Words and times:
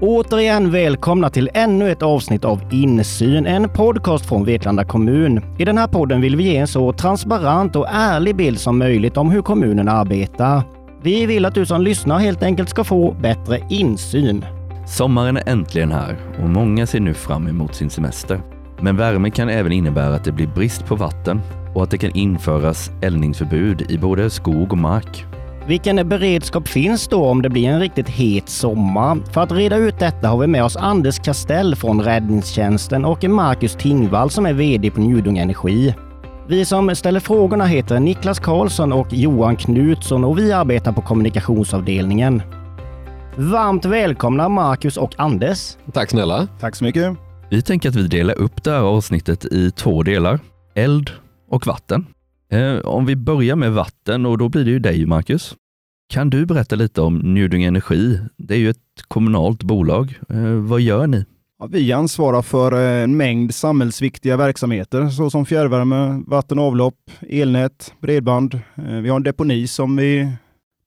Återigen 0.00 0.70
välkomna 0.70 1.30
till 1.30 1.50
ännu 1.54 1.90
ett 1.90 2.02
avsnitt 2.02 2.44
av 2.44 2.60
Insyn, 2.70 3.46
en 3.46 3.68
podcast 3.68 4.26
från 4.26 4.44
Vetlanda 4.44 4.84
kommun. 4.84 5.40
I 5.58 5.64
den 5.64 5.78
här 5.78 5.86
podden 5.86 6.20
vill 6.20 6.36
vi 6.36 6.44
ge 6.44 6.56
en 6.56 6.66
så 6.66 6.92
transparent 6.92 7.76
och 7.76 7.86
ärlig 7.88 8.36
bild 8.36 8.58
som 8.58 8.78
möjligt 8.78 9.16
om 9.16 9.30
hur 9.30 9.42
kommunen 9.42 9.88
arbetar. 9.88 10.62
Vi 11.02 11.26
vill 11.26 11.44
att 11.44 11.54
du 11.54 11.66
som 11.66 11.82
lyssnar 11.82 12.18
helt 12.18 12.42
enkelt 12.42 12.68
ska 12.68 12.84
få 12.84 13.12
bättre 13.12 13.60
insyn. 13.70 14.44
Sommaren 14.86 15.36
är 15.36 15.48
äntligen 15.48 15.92
här 15.92 16.16
och 16.42 16.48
många 16.48 16.86
ser 16.86 17.00
nu 17.00 17.14
fram 17.14 17.48
emot 17.48 17.74
sin 17.74 17.90
semester. 17.90 18.40
Men 18.80 18.96
värme 18.96 19.30
kan 19.30 19.48
även 19.48 19.72
innebära 19.72 20.14
att 20.14 20.24
det 20.24 20.32
blir 20.32 20.46
brist 20.46 20.86
på 20.86 20.96
vatten 20.96 21.40
och 21.74 21.82
att 21.82 21.90
det 21.90 21.98
kan 21.98 22.10
införas 22.10 22.90
eldningsförbud 23.02 23.90
i 23.90 23.98
både 23.98 24.30
skog 24.30 24.72
och 24.72 24.78
mark. 24.78 25.26
Vilken 25.66 26.08
beredskap 26.08 26.68
finns 26.68 27.08
då 27.08 27.24
om 27.24 27.42
det 27.42 27.48
blir 27.48 27.68
en 27.68 27.80
riktigt 27.80 28.08
het 28.08 28.48
sommar? 28.48 29.32
För 29.32 29.40
att 29.40 29.52
reda 29.52 29.76
ut 29.76 29.98
detta 29.98 30.28
har 30.28 30.38
vi 30.38 30.46
med 30.46 30.64
oss 30.64 30.76
Anders 30.76 31.18
Kastell 31.18 31.76
från 31.76 32.00
Räddningstjänsten 32.00 33.04
och 33.04 33.24
Marcus 33.24 33.74
Tingvall 33.74 34.30
som 34.30 34.46
är 34.46 34.52
VD 34.52 34.90
på 34.90 35.00
Njudung 35.00 35.38
Energi. 35.38 35.94
Vi 36.48 36.64
som 36.64 36.96
ställer 36.96 37.20
frågorna 37.20 37.66
heter 37.66 38.00
Niklas 38.00 38.38
Karlsson 38.38 38.92
och 38.92 39.06
Johan 39.10 39.56
Knutsson 39.56 40.24
och 40.24 40.38
vi 40.38 40.52
arbetar 40.52 40.92
på 40.92 41.02
kommunikationsavdelningen. 41.02 42.42
Varmt 43.36 43.84
välkomna 43.84 44.48
Marcus 44.48 44.96
och 44.96 45.14
Anders. 45.16 45.76
Tack 45.92 46.10
snälla. 46.10 46.48
Tack 46.60 46.76
så 46.76 46.84
mycket. 46.84 47.16
Vi 47.50 47.62
tänker 47.62 47.88
att 47.88 47.94
vi 47.96 48.08
delar 48.08 48.38
upp 48.38 48.64
det 48.64 48.70
här 48.70 48.82
avsnittet 48.82 49.44
i 49.44 49.70
två 49.70 50.02
delar, 50.02 50.40
eld 50.74 51.10
och 51.50 51.66
vatten. 51.66 52.06
Eh, 52.54 52.78
om 52.78 53.06
vi 53.06 53.16
börjar 53.16 53.56
med 53.56 53.72
vatten 53.72 54.26
och 54.26 54.38
då 54.38 54.48
blir 54.48 54.64
det 54.64 54.70
ju 54.70 54.78
dig 54.78 55.06
Marcus. 55.06 55.54
Kan 56.12 56.30
du 56.30 56.46
berätta 56.46 56.76
lite 56.76 57.00
om 57.00 57.18
Njuding 57.18 57.64
Energi? 57.64 58.20
Det 58.36 58.54
är 58.54 58.58
ju 58.58 58.70
ett 58.70 59.02
kommunalt 59.08 59.62
bolag. 59.62 60.18
Eh, 60.28 60.54
vad 60.54 60.80
gör 60.80 61.06
ni? 61.06 61.24
Ja, 61.58 61.66
vi 61.66 61.92
ansvarar 61.92 62.42
för 62.42 62.72
eh, 62.72 63.02
en 63.02 63.16
mängd 63.16 63.54
samhällsviktiga 63.54 64.36
verksamheter 64.36 65.08
såsom 65.08 65.46
fjärrvärme, 65.46 66.22
vatten 66.26 66.58
och 66.58 66.64
avlopp, 66.64 67.10
elnät, 67.28 67.94
bredband. 68.00 68.54
Eh, 68.54 68.84
vi 68.84 69.08
har 69.08 69.16
en 69.16 69.22
deponi 69.22 69.66
som 69.66 69.96
vi 69.96 70.28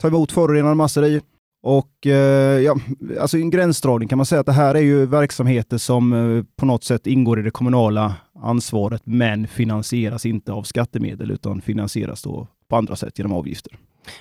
tar 0.01 0.09
emot 0.09 0.31
förorenade 0.31 0.75
massor 0.75 1.05
i. 1.05 1.21
Och 1.63 2.07
eh, 2.07 2.61
ja, 2.61 2.75
alltså 3.19 3.37
en 3.37 3.49
gränsdragning 3.49 4.09
kan 4.09 4.17
man 4.17 4.25
säga 4.25 4.39
att 4.39 4.45
det 4.45 4.51
här 4.51 4.75
är 4.75 4.81
ju 4.81 5.05
verksamheter 5.05 5.77
som 5.77 6.13
eh, 6.13 6.43
på 6.59 6.65
något 6.65 6.83
sätt 6.83 7.07
ingår 7.07 7.39
i 7.39 7.43
det 7.43 7.51
kommunala 7.51 8.15
ansvaret, 8.41 9.01
men 9.05 9.47
finansieras 9.47 10.25
inte 10.25 10.51
av 10.51 10.63
skattemedel 10.63 11.31
utan 11.31 11.61
finansieras 11.61 12.23
då 12.23 12.47
på 12.67 12.75
andra 12.75 12.95
sätt 12.95 13.17
genom 13.17 13.33
avgifter. 13.33 13.77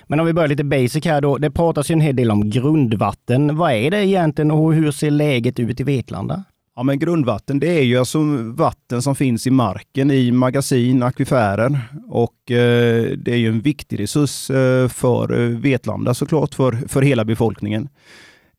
Men 0.07 0.19
om 0.19 0.25
vi 0.25 0.33
börjar 0.33 0.47
lite 0.47 0.63
basic 0.63 1.05
här 1.05 1.21
då. 1.21 1.37
Det 1.37 1.51
pratas 1.51 1.91
ju 1.91 1.93
en 1.93 2.01
hel 2.01 2.15
del 2.15 2.31
om 2.31 2.49
grundvatten. 2.49 3.57
Vad 3.57 3.71
är 3.71 3.91
det 3.91 4.05
egentligen 4.05 4.51
och 4.51 4.73
hur 4.73 4.91
ser 4.91 5.11
läget 5.11 5.59
ut 5.59 5.79
i 5.79 5.83
Vetlanda? 5.83 6.43
Ja, 6.75 6.83
men 6.83 6.99
grundvatten, 6.99 7.59
det 7.59 7.79
är 7.79 7.83
ju 7.83 7.97
alltså 7.97 8.19
vatten 8.55 9.01
som 9.01 9.15
finns 9.15 9.47
i 9.47 9.51
marken, 9.51 10.11
i 10.11 10.31
magasin, 10.31 11.03
akvifärer. 11.03 11.79
Och 12.07 12.51
eh, 12.51 13.11
det 13.17 13.31
är 13.31 13.37
ju 13.37 13.47
en 13.47 13.61
viktig 13.61 13.99
resurs 13.99 14.49
eh, 14.49 14.87
för 14.87 15.49
Vetlanda 15.61 16.13
såklart, 16.13 16.53
för, 16.53 16.71
för 16.87 17.01
hela 17.01 17.25
befolkningen. 17.25 17.89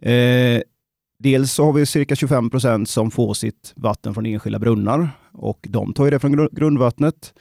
Eh, 0.00 0.60
dels 1.18 1.52
så 1.52 1.64
har 1.64 1.72
vi 1.72 1.86
cirka 1.86 2.16
25 2.16 2.50
procent 2.50 2.88
som 2.88 3.10
får 3.10 3.34
sitt 3.34 3.72
vatten 3.76 4.14
från 4.14 4.26
enskilda 4.26 4.58
brunnar 4.58 5.10
och 5.32 5.66
de 5.68 5.92
tar 5.92 6.04
ju 6.04 6.10
det 6.10 6.18
från 6.18 6.48
grundvattnet. 6.52 7.34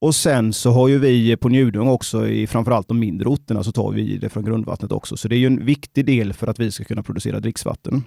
Och 0.00 0.14
sen 0.14 0.52
så 0.52 0.70
har 0.70 0.88
ju 0.88 0.98
vi 0.98 1.36
på 1.36 1.48
Njudung 1.48 1.88
också, 1.88 2.28
i 2.28 2.46
framförallt 2.46 2.88
de 2.88 2.98
mindre 2.98 3.28
orterna, 3.28 3.62
så 3.62 3.72
tar 3.72 3.92
vi 3.92 4.18
det 4.18 4.28
från 4.28 4.44
grundvattnet 4.44 4.92
också. 4.92 5.16
Så 5.16 5.28
det 5.28 5.36
är 5.36 5.38
ju 5.38 5.46
en 5.46 5.64
viktig 5.64 6.06
del 6.06 6.32
för 6.32 6.46
att 6.46 6.60
vi 6.60 6.70
ska 6.70 6.84
kunna 6.84 7.02
producera 7.02 7.40
dricksvatten 7.40 8.04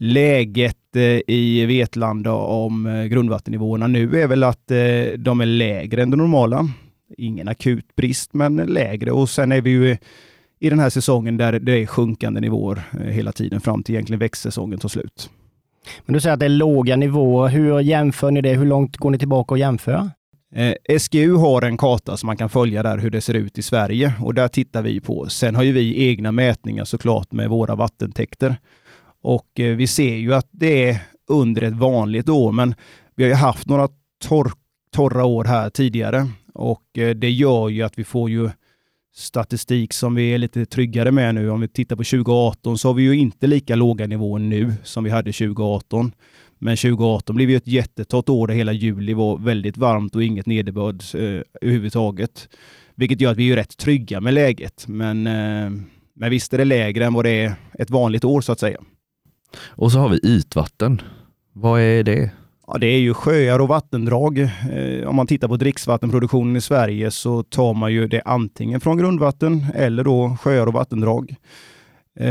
läget 0.00 0.96
eh, 0.96 1.20
i 1.26 1.66
Vetlanda 1.66 2.32
om 2.32 2.86
eh, 2.86 3.04
grundvattennivåerna 3.04 3.86
nu 3.86 4.20
är 4.20 4.26
väl 4.26 4.42
att 4.42 4.70
eh, 4.70 5.18
de 5.18 5.40
är 5.40 5.46
lägre 5.46 6.02
än 6.02 6.10
det 6.10 6.16
normala. 6.16 6.68
Ingen 7.16 7.48
akut 7.48 7.96
brist, 7.96 8.34
men 8.34 8.56
lägre. 8.56 9.10
Och 9.10 9.28
sen 9.28 9.52
är 9.52 9.60
vi 9.60 9.70
ju 9.70 9.96
i 10.60 10.70
den 10.70 10.78
här 10.78 10.90
säsongen 10.90 11.36
där 11.36 11.52
det 11.52 11.72
är 11.72 11.86
sjunkande 11.86 12.40
nivåer 12.40 12.82
hela 13.10 13.32
tiden 13.32 13.60
fram 13.60 13.82
till 13.82 13.94
egentligen 13.94 14.18
växtsäsongen 14.18 14.78
tar 14.78 14.88
slut. 14.88 15.30
Men 16.06 16.14
du 16.14 16.20
säger 16.20 16.34
att 16.34 16.40
det 16.40 16.46
är 16.46 16.50
låga 16.50 16.96
nivåer. 16.96 17.48
Hur 17.48 17.80
jämför 17.80 18.30
ni 18.30 18.40
det? 18.40 18.52
Hur 18.52 18.66
långt 18.66 18.96
går 18.96 19.10
ni 19.10 19.18
tillbaka 19.18 19.54
och 19.54 19.58
jämför? 19.58 20.10
Eh, 20.54 20.98
SGU 20.98 21.34
har 21.34 21.62
en 21.62 21.76
karta 21.76 22.16
som 22.16 22.26
man 22.26 22.36
kan 22.36 22.48
följa 22.48 22.82
där 22.82 22.98
hur 22.98 23.10
det 23.10 23.20
ser 23.20 23.34
ut 23.34 23.58
i 23.58 23.62
Sverige 23.62 24.12
och 24.20 24.34
där 24.34 24.48
tittar 24.48 24.82
vi 24.82 25.00
på. 25.00 25.26
Sen 25.28 25.56
har 25.56 25.62
ju 25.62 25.72
vi 25.72 26.08
egna 26.08 26.32
mätningar 26.32 26.84
såklart 26.84 27.32
med 27.32 27.50
våra 27.50 27.74
vattentäkter. 27.74 28.56
Och 29.22 29.60
eh, 29.60 29.76
vi 29.76 29.86
ser 29.86 30.16
ju 30.16 30.34
att 30.34 30.48
det 30.50 30.88
är 30.88 30.98
under 31.28 31.62
ett 31.62 31.76
vanligt 31.76 32.28
år, 32.28 32.52
men 32.52 32.74
vi 33.16 33.24
har 33.24 33.28
ju 33.28 33.34
haft 33.34 33.68
några 33.68 33.88
torr, 34.28 34.52
torra 34.92 35.24
år 35.24 35.44
här 35.44 35.70
tidigare 35.70 36.28
och 36.54 36.98
eh, 36.98 37.10
det 37.10 37.30
gör 37.30 37.68
ju 37.68 37.82
att 37.82 37.98
vi 37.98 38.04
får 38.04 38.30
ju 38.30 38.50
statistik 39.14 39.92
som 39.92 40.14
vi 40.14 40.34
är 40.34 40.38
lite 40.38 40.66
tryggare 40.66 41.12
med 41.12 41.34
nu. 41.34 41.50
Om 41.50 41.60
vi 41.60 41.68
tittar 41.68 41.96
på 41.96 42.04
2018 42.04 42.78
så 42.78 42.88
har 42.88 42.94
vi 42.94 43.02
ju 43.02 43.18
inte 43.18 43.46
lika 43.46 43.76
låga 43.76 44.06
nivåer 44.06 44.40
nu 44.40 44.72
som 44.84 45.04
vi 45.04 45.10
hade 45.10 45.32
2018. 45.32 46.12
Men 46.58 46.76
2018 46.76 47.36
blev 47.36 47.50
ju 47.50 47.56
ett 47.56 47.66
jättetorrt 47.66 48.28
år 48.28 48.46
där 48.46 48.54
hela 48.54 48.72
juli 48.72 49.14
var 49.14 49.38
väldigt 49.38 49.76
varmt 49.76 50.16
och 50.16 50.22
inget 50.24 50.46
nederbörd 50.46 51.02
eh, 51.14 51.42
överhuvudtaget. 51.60 52.48
Vilket 52.94 53.20
gör 53.20 53.30
att 53.30 53.36
vi 53.36 53.50
är 53.50 53.56
rätt 53.56 53.76
trygga 53.76 54.20
med 54.20 54.34
läget. 54.34 54.84
Men, 54.88 55.26
eh, 55.26 55.70
men 56.14 56.30
visst 56.30 56.54
är 56.54 56.58
det 56.58 56.64
lägre 56.64 57.04
än 57.04 57.14
vad 57.14 57.24
det 57.24 57.30
är 57.30 57.54
ett 57.78 57.90
vanligt 57.90 58.24
år 58.24 58.40
så 58.40 58.52
att 58.52 58.60
säga. 58.60 58.80
Och 59.68 59.92
så 59.92 59.98
har 59.98 60.08
vi 60.08 60.20
ytvatten. 60.22 61.00
Vad 61.52 61.80
är 61.80 62.02
det? 62.02 62.30
Ja, 62.72 62.78
det 62.78 62.86
är 62.86 62.98
ju 62.98 63.14
sjöar 63.14 63.58
och 63.58 63.68
vattendrag. 63.68 64.38
Eh, 64.38 65.08
om 65.08 65.16
man 65.16 65.26
tittar 65.26 65.48
på 65.48 65.56
dricksvattenproduktionen 65.56 66.56
i 66.56 66.60
Sverige 66.60 67.10
så 67.10 67.42
tar 67.42 67.74
man 67.74 67.92
ju 67.92 68.08
det 68.08 68.22
antingen 68.24 68.80
från 68.80 68.98
grundvatten 68.98 69.66
eller 69.74 70.04
då 70.04 70.36
sjöar 70.40 70.66
och 70.66 70.72
vattendrag. 70.72 71.34
Eh, 72.20 72.28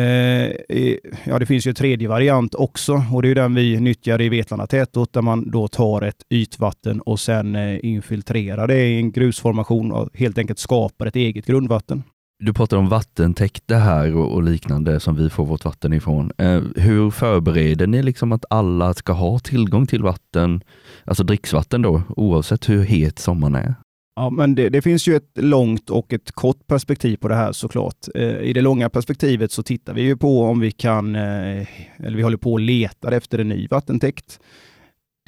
ja, 1.23 1.39
det 1.39 1.45
finns 1.45 1.67
ju 1.67 1.69
en 1.69 1.75
tredje 1.75 2.07
variant 2.07 2.55
också 2.55 3.03
och 3.13 3.21
det 3.21 3.29
är 3.29 3.35
den 3.35 3.55
vi 3.55 3.79
nyttjar 3.79 4.21
i 4.21 4.29
Vetlanda 4.29 4.67
tätort 4.67 5.13
där 5.13 5.21
man 5.21 5.51
då 5.51 5.67
tar 5.67 6.01
ett 6.01 6.23
ytvatten 6.29 7.01
och 7.01 7.19
sen 7.19 7.55
eh, 7.55 7.85
infiltrerar 7.85 8.67
det 8.67 8.85
i 8.85 8.97
en 8.97 9.11
grusformation 9.11 9.91
och 9.91 10.09
helt 10.13 10.37
enkelt 10.37 10.59
skapar 10.59 11.05
ett 11.05 11.15
eget 11.15 11.45
grundvatten. 11.45 12.03
Du 12.43 12.53
pratar 12.53 12.77
om 12.77 12.89
vattentäkter 12.89 13.79
här 13.79 14.15
och, 14.15 14.31
och, 14.31 14.43
liknande 14.43 14.99
som 14.99 15.15
vi 15.15 15.29
får 15.29 15.45
vårt 15.45 15.65
vatten 15.65 15.93
ifrån. 15.93 16.31
Eh, 16.37 16.61
hur 16.75 17.11
förbereder 17.11 17.87
ni 17.87 18.03
liksom 18.03 18.31
att 18.31 18.45
alla 18.49 18.93
ska 18.93 19.13
ha 19.13 19.39
tillgång 19.39 19.87
till 19.87 20.03
vatten, 20.03 20.63
alltså 21.03 21.23
dricksvatten 21.23 21.81
då, 21.81 22.01
oavsett 22.09 22.69
hur 22.69 22.83
het 22.83 23.19
sommaren 23.19 23.55
är? 23.55 23.75
Ja, 24.15 24.29
men 24.29 24.55
det, 24.55 24.69
det, 24.69 24.81
finns 24.81 25.07
ju 25.07 25.15
ett 25.15 25.31
långt 25.35 25.89
och 25.89 26.13
ett 26.13 26.31
kort 26.31 26.67
perspektiv 26.67 27.17
på 27.17 27.27
det 27.27 27.35
här 27.35 27.51
såklart. 27.51 28.07
Eh, 28.15 28.39
I 28.39 28.53
det 28.53 28.61
långa 28.61 28.89
perspektivet 28.89 29.51
så 29.51 29.63
tittar 29.63 29.93
vi 29.93 30.01
ju 30.01 30.17
på 30.17 30.43
om 30.43 30.59
vi 30.59 30.71
kan, 30.71 31.15
eh, 31.15 31.67
eller 31.97 32.15
vi 32.15 32.21
håller 32.21 32.37
på 32.37 32.53
och 32.53 32.59
letar 32.59 33.11
efter 33.11 33.39
en 33.39 33.49
ny 33.49 33.67
vattentäkt. 33.67 34.39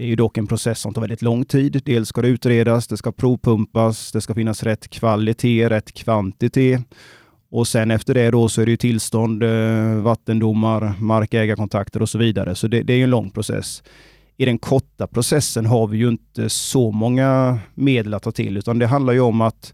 Det 0.02 0.06
är 0.06 0.10
ju 0.10 0.16
dock 0.16 0.38
en 0.38 0.48
process 0.48 0.80
som 0.80 0.94
tar 0.94 1.02
väldigt 1.02 1.22
lång 1.22 1.46
tid. 1.46 1.82
Dels 1.86 2.10
ska 2.10 2.22
det 2.22 2.28
utredas, 2.28 2.88
det 2.88 2.98
ska 2.98 3.12
provpumpas, 3.12 4.12
det 4.12 4.22
ska 4.22 4.34
finnas 4.34 4.64
rätt 4.64 4.90
kvalitet, 4.90 5.70
rätt 5.70 5.94
kvantitet. 5.94 6.82
Och 7.52 7.68
sen 7.68 7.92
efter 7.92 8.14
det 8.14 8.32
då 8.32 8.50
så 8.50 8.62
är 8.62 8.66
det 8.66 8.72
ju 8.72 8.78
tillstånd, 8.78 9.44
eh, 9.44 9.96
vattendomar, 9.96 10.94
markägarkontakter 11.00 12.02
och 12.02 12.10
så 12.10 12.18
vidare. 12.18 12.56
Så 12.56 12.68
det, 12.68 12.84
det 12.84 12.94
är 12.94 12.98
ju 12.98 13.04
en 13.04 13.10
lång 13.10 13.30
process. 13.30 13.84
I 14.38 14.46
den 14.46 14.58
korta 14.58 15.08
processen 15.08 15.66
har 15.66 15.88
vi 15.88 15.98
ju 15.98 16.10
inte 16.10 16.50
så 16.50 16.92
många 16.92 17.60
medel 17.74 18.14
att 18.14 18.24
ta 18.24 18.32
till, 18.32 18.58
utan 18.58 18.80
det 18.80 18.88
handlar 18.88 19.14
ju 19.14 19.20
om 19.20 19.42
att 19.42 19.74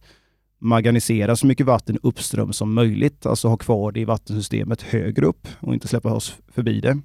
maganisera 0.59 1.35
så 1.35 1.47
mycket 1.47 1.65
vatten 1.65 1.99
uppström 2.03 2.53
som 2.53 2.73
möjligt, 2.73 3.25
alltså 3.25 3.47
ha 3.47 3.57
kvar 3.57 3.91
det 3.91 3.99
i 3.99 4.05
vattensystemet 4.05 4.81
högre 4.81 5.25
upp 5.25 5.47
och 5.59 5.73
inte 5.73 5.87
släppa 5.87 6.13
oss 6.13 6.37
förbi 6.51 6.79
det. 6.79 7.01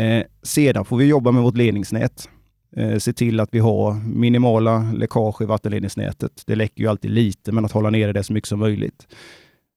Eh, 0.00 0.24
sedan 0.42 0.84
får 0.84 0.96
vi 0.96 1.04
jobba 1.04 1.30
med 1.30 1.42
vårt 1.42 1.56
ledningsnät. 1.56 2.28
Eh, 2.76 2.98
se 2.98 3.12
till 3.12 3.40
att 3.40 3.48
vi 3.52 3.58
har 3.58 3.94
minimala 3.94 4.92
läckage 4.96 5.40
i 5.40 5.44
vattenledningsnätet. 5.44 6.42
Det 6.46 6.54
läcker 6.54 6.82
ju 6.82 6.88
alltid 6.88 7.10
lite, 7.10 7.52
men 7.52 7.64
att 7.64 7.72
hålla 7.72 7.90
nere 7.90 8.12
det 8.12 8.22
så 8.22 8.32
mycket 8.32 8.48
som 8.48 8.58
möjligt. 8.58 9.06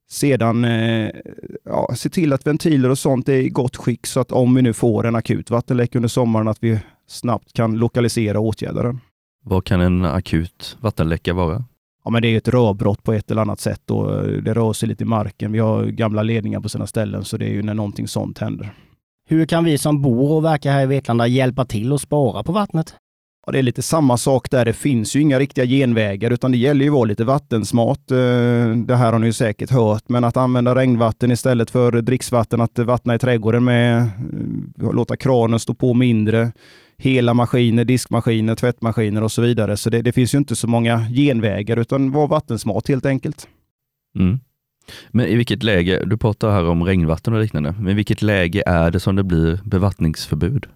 Sedan 0.10 0.66
eh, 0.66 1.10
ja, 1.64 1.92
se 1.96 2.10
till 2.10 2.34
att 2.34 2.48
ventiler 2.48 2.90
och 2.90 3.00
sånt 3.00 3.30
är 3.30 3.34
i 3.34 3.50
gott 3.50 3.76
skick 3.76 4.08
så 4.08 4.20
att 4.20 4.32
om 4.32 4.56
vi 4.56 4.62
nu 4.62 4.74
får 4.74 5.06
en 5.06 5.16
akut 5.16 5.50
vattenläck 5.50 5.96
under 5.96 6.10
sommaren 6.10 6.48
att 6.48 6.64
vi 6.64 6.80
snabbt 7.08 7.54
kan 7.54 7.78
lokalisera 7.78 8.40
och 8.40 8.46
åtgärda 8.46 8.84
den. 8.84 9.00
Vad 9.44 9.66
kan 9.66 9.82
en 9.82 10.06
akut 10.06 10.78
vattenläcka 10.82 11.34
vara? 11.34 11.64
Ja, 12.04 12.12
men 12.12 12.22
det 12.22 12.28
är 12.28 12.38
ett 12.38 12.48
rörbrott 12.48 13.04
på 13.04 13.14
ett 13.14 13.32
eller 13.32 13.42
annat 13.42 13.60
sätt 13.60 13.92
och 13.92 14.28
det 14.28 14.54
rör 14.54 14.74
sig 14.74 14.90
lite 14.90 15.04
i 15.04 15.08
marken. 15.08 15.52
Vi 15.52 15.60
har 15.60 15.86
gamla 15.86 16.24
ledningar 16.24 16.60
på 16.60 16.70
sina 16.70 16.88
ställen 16.88 17.26
så 17.26 17.38
det 17.38 17.46
är 17.46 17.54
ju 17.54 17.64
när 17.64 17.74
någonting 17.74 18.08
sånt 18.08 18.40
händer. 18.40 18.74
Hur 19.30 19.46
kan 19.46 19.64
vi 19.64 19.78
som 19.78 20.02
bor 20.02 20.32
och 20.32 20.46
verkar 20.46 20.72
här 20.72 20.84
i 20.84 20.86
Vetlanda 20.86 21.28
hjälpa 21.28 21.66
till 21.66 21.94
att 21.94 22.02
spara 22.02 22.44
på 22.44 22.52
vattnet? 22.52 22.96
Ja, 23.46 23.52
det 23.52 23.60
är 23.60 23.64
lite 23.64 23.82
samma 23.82 24.18
sak 24.18 24.52
där. 24.52 24.66
Det 24.66 24.74
finns 24.74 25.16
ju 25.16 25.22
inga 25.22 25.40
riktiga 25.40 25.66
genvägar, 25.66 26.32
utan 26.32 26.52
det 26.52 26.58
gäller 26.58 26.86
ju 26.86 26.92
att 26.92 26.94
vara 26.94 27.06
lite 27.06 27.24
vattensmart. 27.24 28.12
Eh, 28.12 28.18
det 28.76 28.96
här 28.96 29.12
har 29.12 29.20
ni 29.20 29.26
ju 29.26 29.34
säkert 29.34 29.70
hört, 29.72 30.10
men 30.10 30.24
att 30.24 30.38
använda 30.38 30.76
regnvatten 30.76 31.32
istället 31.32 31.70
för 31.70 32.02
dricksvatten, 32.02 32.62
att 32.62 32.80
vattna 32.80 33.16
i 33.16 33.20
trädgården 33.20 33.64
med, 33.64 34.02
eh, 34.82 34.94
låta 34.94 35.18
kranen 35.18 35.60
stå 35.60 35.74
på 35.74 35.94
mindre, 35.94 36.52
hela 36.98 37.34
maskiner, 37.34 37.86
diskmaskiner, 37.86 38.56
tvättmaskiner 38.56 39.24
och 39.24 39.32
så 39.32 39.42
vidare. 39.42 39.78
Så 39.78 39.90
det, 39.90 40.02
det 40.02 40.12
finns 40.12 40.34
ju 40.34 40.38
inte 40.38 40.56
så 40.56 40.68
många 40.68 41.10
genvägar, 41.10 41.78
utan 41.78 42.12
var 42.12 42.28
vattensmart 42.28 42.88
helt 42.88 43.06
enkelt. 43.06 43.48
Mm. 44.20 44.40
Men 45.12 45.26
i 45.26 45.36
vilket 45.36 45.64
läge, 45.64 46.04
du 46.06 46.18
pratar 46.18 46.52
här 46.52 46.70
om 46.70 46.84
regnvatten 46.84 47.34
och 47.34 47.42
liknande, 47.42 47.76
men 47.80 47.88
i 47.88 47.94
vilket 47.94 48.22
läge 48.22 48.64
är 48.66 48.92
det 48.92 49.00
som 49.00 49.16
det 49.16 49.24
blir 49.24 49.60
bevattningsförbud? 49.64 50.68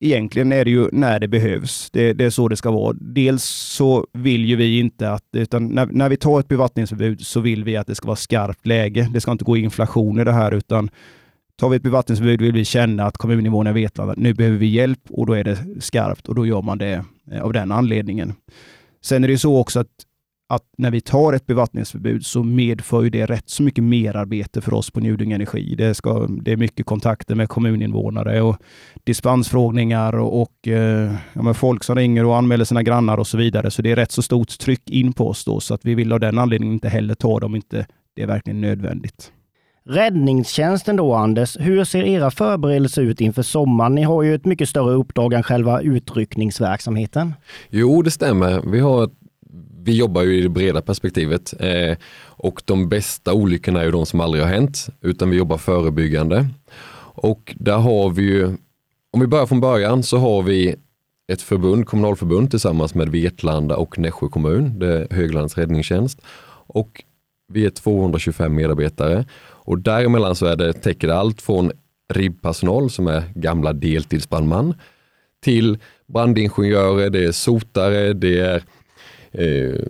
egentligen 0.00 0.52
är 0.52 0.64
det 0.64 0.70
ju 0.70 0.88
när 0.92 1.20
det 1.20 1.28
behövs. 1.28 1.90
Det, 1.90 2.12
det, 2.12 2.24
är 2.24 2.30
så 2.30 2.48
det 2.48 2.56
ska 2.56 2.70
vara. 2.70 2.96
Dels 3.00 3.44
så 3.44 4.06
vill 4.12 4.44
ju 4.44 4.56
vi 4.56 4.78
inte 4.78 5.10
att, 5.10 5.24
utan 5.32 5.68
när, 5.68 5.86
när 5.86 6.08
vi 6.08 6.16
tar 6.16 6.40
ett 6.40 6.48
bevattningsförbud 6.48 7.26
så 7.26 7.40
vill 7.40 7.64
vi 7.64 7.76
att 7.76 7.86
det 7.86 7.94
ska 7.94 8.06
vara 8.06 8.16
skarpt 8.16 8.66
läge. 8.66 9.10
Det 9.12 9.20
ska 9.20 9.32
inte 9.32 9.44
gå 9.44 9.56
inflation 9.56 10.20
i 10.20 10.24
det 10.24 10.32
här, 10.32 10.52
utan 10.52 10.90
tar 11.56 11.68
vi 11.68 11.76
ett 11.76 11.82
bevattningsförbud 11.82 12.42
vill 12.42 12.52
vi 12.52 12.64
känna 12.64 13.04
att 13.04 13.18
kommuninvånarna 13.18 13.74
vet 13.74 13.98
att 13.98 14.16
nu 14.16 14.34
behöver 14.34 14.58
vi 14.58 14.66
hjälp 14.66 15.00
och 15.08 15.26
då 15.26 15.32
är 15.32 15.44
det 15.44 15.58
skarpt 15.80 16.28
och 16.28 16.34
då 16.34 16.46
gör 16.46 16.62
man 16.62 16.78
det 16.78 17.04
eh, 17.32 17.42
av 17.42 17.52
den 17.52 17.72
anledningen. 17.72 18.32
Sen 19.02 19.24
är 19.24 19.28
det 19.28 19.38
så 19.38 19.56
också 19.56 19.80
att 19.80 19.86
att 20.50 20.62
när 20.78 20.90
vi 20.90 21.00
tar 21.00 21.32
ett 21.32 21.46
bevattningsförbud 21.46 22.26
så 22.26 22.42
medför 22.42 23.02
ju 23.02 23.10
det 23.10 23.26
rätt 23.26 23.48
så 23.50 23.62
mycket 23.62 23.84
merarbete 23.84 24.60
för 24.60 24.74
oss 24.74 24.90
på 24.90 25.00
Njudung 25.00 25.32
Energi. 25.32 25.74
Det, 25.74 25.94
ska, 25.94 26.26
det 26.26 26.52
är 26.52 26.56
mycket 26.56 26.86
kontakter 26.86 27.34
med 27.34 27.48
kommuninvånare 27.48 28.42
och 28.42 28.56
dispensfrågningar 29.04 30.18
och, 30.18 30.42
och 30.42 30.68
eh, 30.68 31.14
ja, 31.32 31.54
folk 31.54 31.84
som 31.84 31.96
ringer 31.96 32.24
och 32.24 32.36
anmäler 32.36 32.64
sina 32.64 32.82
grannar 32.82 33.18
och 33.18 33.26
så 33.26 33.36
vidare. 33.36 33.70
Så 33.70 33.82
det 33.82 33.90
är 33.90 33.96
rätt 33.96 34.12
så 34.12 34.22
stort 34.22 34.58
tryck 34.58 34.90
in 34.90 35.12
på 35.12 35.28
oss 35.28 35.44
då, 35.44 35.60
så 35.60 35.74
att 35.74 35.84
vi 35.84 35.94
vill 35.94 36.12
av 36.12 36.20
den 36.20 36.38
anledningen 36.38 36.74
inte 36.74 36.88
heller 36.88 37.14
ta 37.14 37.40
dem 37.40 37.56
inte 37.56 37.86
det 38.16 38.22
är 38.22 38.26
verkligen 38.26 38.60
nödvändigt. 38.60 39.32
Räddningstjänsten 39.84 40.96
då 40.96 41.14
Anders, 41.14 41.56
hur 41.60 41.84
ser 41.84 42.02
era 42.02 42.30
förberedelser 42.30 43.02
ut 43.02 43.20
inför 43.20 43.42
sommaren? 43.42 43.94
Ni 43.94 44.02
har 44.02 44.22
ju 44.22 44.34
ett 44.34 44.44
mycket 44.44 44.68
större 44.68 44.94
uppdrag 44.94 45.32
än 45.32 45.42
själva 45.42 45.80
utryckningsverksamheten. 45.80 47.34
Jo, 47.70 48.02
det 48.02 48.10
stämmer. 48.10 48.62
Vi 48.72 48.80
har 48.80 49.04
ett 49.04 49.19
vi 49.84 49.96
jobbar 49.96 50.22
ju 50.22 50.38
i 50.38 50.42
det 50.42 50.48
breda 50.48 50.82
perspektivet 50.82 51.54
eh, 51.60 51.96
och 52.24 52.62
de 52.64 52.88
bästa 52.88 53.32
olyckorna 53.32 53.80
är 53.80 53.84
ju 53.84 53.90
de 53.90 54.06
som 54.06 54.20
aldrig 54.20 54.42
har 54.42 54.50
hänt, 54.50 54.88
utan 55.00 55.30
vi 55.30 55.36
jobbar 55.36 55.58
förebyggande. 55.58 56.48
Och 57.14 57.54
där 57.58 57.78
har 57.78 58.10
vi 58.10 58.22
ju, 58.22 58.46
om 59.10 59.20
vi 59.20 59.26
börjar 59.26 59.46
från 59.46 59.60
början 59.60 60.02
så 60.02 60.18
har 60.18 60.42
vi 60.42 60.76
ett 61.32 61.42
förbund, 61.42 61.86
kommunalförbund 61.86 62.50
tillsammans 62.50 62.94
med 62.94 63.08
Vetlanda 63.08 63.76
och 63.76 63.98
Nässjö 63.98 64.28
kommun, 64.28 64.78
det 64.78 64.98
är 64.98 65.06
Höglands 65.10 65.58
räddningstjänst. 65.58 66.20
Och 66.66 67.04
vi 67.52 67.66
är 67.66 67.70
225 67.70 68.54
medarbetare 68.54 69.24
och 69.42 69.78
däremellan 69.78 70.34
så 70.34 70.46
är 70.46 70.56
det, 70.56 70.72
täcker 70.72 71.08
det 71.08 71.16
allt 71.16 71.42
från 71.42 71.72
ribbpersonal 72.12 72.90
som 72.90 73.06
är 73.06 73.22
gamla 73.34 73.72
deltidsbrandman 73.72 74.74
till 75.40 75.78
brandingenjörer, 76.06 77.10
det 77.10 77.24
är 77.24 77.32
sotare, 77.32 78.12
det 78.12 78.40
är 78.40 78.62
eh, 79.32 79.86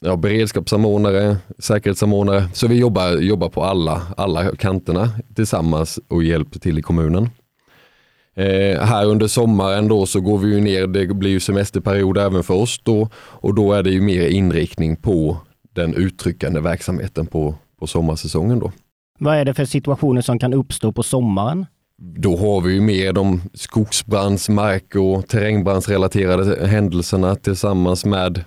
ja, 0.00 0.16
beredskapssamordnare, 0.16 1.36
säkerhetssamordnare. 1.58 2.48
Så 2.54 2.66
vi 2.66 2.78
jobbar, 2.78 3.10
jobbar 3.10 3.48
på 3.48 3.64
alla, 3.64 4.02
alla 4.16 4.56
kanterna 4.56 5.10
tillsammans 5.34 6.00
och 6.08 6.24
hjälper 6.24 6.58
till 6.58 6.78
i 6.78 6.82
kommunen. 6.82 7.30
Eh, 8.34 8.80
här 8.80 9.06
under 9.06 9.26
sommaren 9.26 9.88
då 9.88 10.06
så 10.06 10.20
går 10.20 10.38
vi 10.38 10.54
ju 10.54 10.60
ner, 10.60 10.86
det 10.86 11.14
blir 11.14 11.30
ju 11.30 11.40
semesterperiod 11.40 12.18
även 12.18 12.42
för 12.42 12.54
oss 12.54 12.80
då 12.82 13.08
och 13.14 13.54
då 13.54 13.72
är 13.72 13.82
det 13.82 13.90
ju 13.90 14.00
mer 14.00 14.28
inriktning 14.28 14.96
på 14.96 15.36
den 15.72 15.94
uttryckande 15.94 16.60
verksamheten 16.60 17.26
på, 17.26 17.54
på 17.78 17.86
sommarsäsongen 17.86 18.58
då. 18.58 18.72
Vad 19.18 19.36
är 19.36 19.44
det 19.44 19.54
för 19.54 19.64
situationer 19.64 20.20
som 20.20 20.38
kan 20.38 20.54
uppstå 20.54 20.92
på 20.92 21.02
sommaren? 21.02 21.66
Då 22.02 22.36
har 22.36 22.60
vi 22.60 22.74
ju 22.74 22.80
mer 22.80 23.12
de 23.12 23.40
skogsbrands-, 23.54 24.50
mark 24.50 24.94
och 24.94 25.28
terrängbrandsrelaterade 25.28 26.66
händelserna 26.66 27.34
tillsammans 27.34 28.04
med 28.04 28.44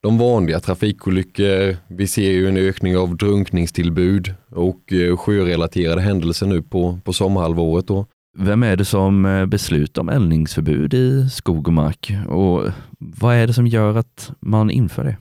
de 0.00 0.18
vanliga 0.18 0.60
trafikolyckor. 0.60 1.76
Vi 1.88 2.06
ser 2.06 2.30
ju 2.30 2.48
en 2.48 2.56
ökning 2.56 2.96
av 2.96 3.16
drunkningstillbud 3.16 4.34
och 4.50 4.92
eh, 4.92 5.16
sjörelaterade 5.16 6.00
händelser 6.00 6.46
nu 6.46 6.62
på, 6.62 6.98
på 7.04 7.12
sommarhalvåret. 7.12 7.86
Då. 7.86 8.06
Vem 8.38 8.62
är 8.62 8.76
det 8.76 8.84
som 8.84 9.26
eh, 9.26 9.46
beslutar 9.46 10.02
om 10.02 10.08
eldningsförbud 10.08 10.94
i 10.94 11.28
skog 11.30 11.68
och 11.68 11.74
mark 11.74 12.12
och 12.28 12.64
vad 12.98 13.34
är 13.34 13.46
det 13.46 13.52
som 13.52 13.66
gör 13.66 13.94
att 13.96 14.32
man 14.40 14.70
inför 14.70 15.04
det? 15.04 15.16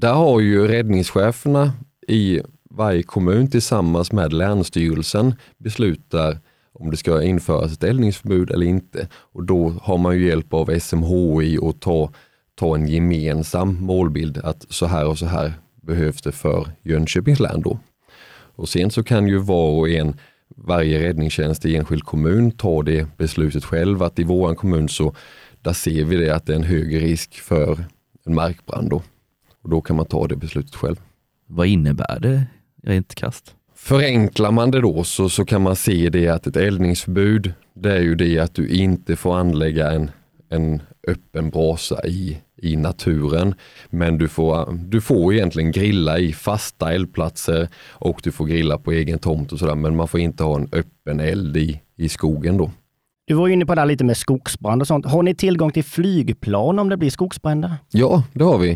Där 0.00 0.12
har 0.12 0.40
ju 0.40 0.68
räddningscheferna 0.68 1.72
i 2.08 2.40
varje 2.70 3.02
kommun 3.02 3.50
tillsammans 3.50 4.12
med 4.12 4.32
Länsstyrelsen 4.32 5.34
beslutar 5.58 6.38
om 6.72 6.90
det 6.90 6.96
ska 6.96 7.22
införas 7.22 7.72
ett 7.72 7.84
eldningsförbud 7.84 8.50
eller 8.50 8.66
inte. 8.66 9.08
Och 9.14 9.44
då 9.44 9.68
har 9.82 9.98
man 9.98 10.16
ju 10.16 10.26
hjälp 10.26 10.54
av 10.54 10.78
SMHI 10.80 11.58
och 11.58 11.80
ta, 11.80 12.10
ta 12.54 12.74
en 12.74 12.88
gemensam 12.88 13.76
målbild 13.80 14.38
att 14.38 14.66
så 14.68 14.86
här 14.86 15.06
och 15.06 15.18
så 15.18 15.26
här 15.26 15.52
behövs 15.82 16.22
det 16.22 16.32
för 16.32 16.68
Jönköpings 16.82 17.40
län 17.40 17.62
då. 17.62 17.78
Och 18.54 18.68
sen 18.68 18.90
så 18.90 19.02
kan 19.02 19.28
ju 19.28 19.38
var 19.38 19.70
och 19.70 19.88
en, 19.88 20.16
varje 20.56 21.08
räddningstjänst 21.08 21.66
i 21.66 21.76
enskild 21.76 22.04
kommun 22.04 22.50
ta 22.50 22.82
det 22.82 23.16
beslutet 23.16 23.64
själv 23.64 24.02
att 24.02 24.18
i 24.18 24.24
våran 24.24 24.56
kommun 24.56 24.88
så 24.88 25.14
där 25.62 25.72
ser 25.72 26.04
vi 26.04 26.16
det 26.16 26.30
att 26.30 26.46
det 26.46 26.52
är 26.52 26.56
en 26.56 26.62
hög 26.62 27.02
risk 27.02 27.34
för 27.34 27.84
en 28.26 28.34
markbrand 28.34 28.90
då. 28.90 29.02
Och 29.62 29.70
då 29.70 29.80
kan 29.80 29.96
man 29.96 30.06
ta 30.06 30.26
det 30.26 30.36
beslutet 30.36 30.74
själv. 30.74 30.96
Vad 31.46 31.66
innebär 31.66 32.20
det 32.20 32.46
rent 32.82 33.14
krasst? 33.14 33.54
Förenklar 33.82 34.50
man 34.50 34.70
det 34.70 34.80
då 34.80 35.04
så, 35.04 35.28
så 35.28 35.44
kan 35.44 35.62
man 35.62 35.76
se 35.76 36.10
det 36.10 36.28
att 36.28 36.46
ett 36.46 36.56
eldningsförbud 36.56 37.52
det 37.74 37.92
är 37.92 38.00
ju 38.00 38.14
det 38.14 38.38
att 38.38 38.54
du 38.54 38.68
inte 38.68 39.16
får 39.16 39.36
anlägga 39.36 39.90
en, 39.90 40.10
en 40.48 40.82
öppen 41.08 41.50
brasa 41.50 42.06
i, 42.06 42.38
i 42.56 42.76
naturen. 42.76 43.54
Men 43.90 44.18
du 44.18 44.28
får, 44.28 44.78
du 44.88 45.00
får 45.00 45.34
egentligen 45.34 45.72
grilla 45.72 46.18
i 46.18 46.32
fasta 46.32 46.92
eldplatser 46.92 47.68
och 47.88 48.20
du 48.24 48.32
får 48.32 48.46
grilla 48.46 48.78
på 48.78 48.92
egen 48.92 49.18
tomt 49.18 49.52
och 49.52 49.58
sådär 49.58 49.74
men 49.74 49.96
man 49.96 50.08
får 50.08 50.20
inte 50.20 50.44
ha 50.44 50.56
en 50.56 50.68
öppen 50.72 51.20
eld 51.20 51.56
i, 51.56 51.80
i 51.96 52.08
skogen 52.08 52.56
då. 52.56 52.70
Du 53.26 53.34
var 53.34 53.48
inne 53.48 53.66
på 53.66 53.74
det 53.74 53.80
här 53.80 53.88
lite 53.88 54.04
med 54.04 54.16
skogsbrand 54.16 54.82
och 54.82 54.88
sånt. 54.88 55.06
Har 55.06 55.22
ni 55.22 55.34
tillgång 55.34 55.70
till 55.70 55.84
flygplan 55.84 56.78
om 56.78 56.88
det 56.88 56.96
blir 56.96 57.10
skogsbränder? 57.10 57.76
Ja, 57.90 58.22
det 58.32 58.44
har 58.44 58.58
vi. 58.58 58.70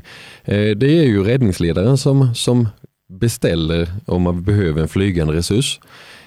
Eh, 0.45 0.77
det 0.77 0.99
är 0.99 1.05
ju 1.05 1.25
räddningsledaren 1.25 1.99
som, 1.99 2.35
som 2.35 2.69
beställer 3.19 3.88
om 4.06 4.22
man 4.22 4.43
behöver 4.43 4.82
en 4.82 4.88
flygande 4.88 5.33
resurs. 5.33 5.80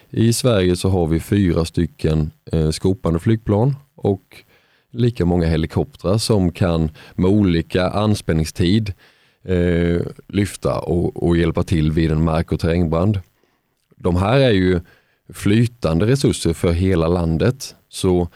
I 0.09 0.33
Sverige 0.33 0.75
så 0.75 0.89
har 0.89 1.07
vi 1.07 1.19
fyra 1.19 1.65
stycken 1.65 2.31
eh, 2.51 2.69
skopande 2.69 3.19
flygplan 3.19 3.75
och 3.95 4.43
lika 4.91 5.25
många 5.25 5.47
helikoptrar 5.47 6.17
som 6.17 6.51
kan 6.51 6.89
med 7.15 7.31
olika 7.31 7.89
anspänningstid 7.89 8.93
eh, 9.43 10.01
lyfta 10.27 10.79
och, 10.79 11.23
och, 11.23 11.37
hjälpa 11.37 11.63
till 11.63 11.91
vid 11.91 12.11
en 12.11 12.23
mark 12.23 12.51
och 12.51 12.59
terrängbrand. 12.59 13.19
De 13.95 14.15
här 14.15 14.39
är 14.39 14.51
ju 14.51 14.79
flytande 15.33 16.05
resurser 16.05 16.53
för 16.53 16.71
hela 16.71 17.07
landet. 17.07 17.75
Så, 17.89 18.27